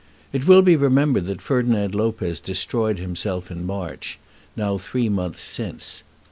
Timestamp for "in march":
3.51-4.17